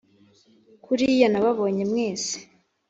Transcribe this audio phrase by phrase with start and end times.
[0.83, 2.37] kuriya nababonye mwese